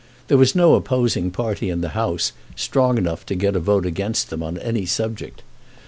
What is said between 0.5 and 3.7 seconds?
no opposing party in the House strong enough to get a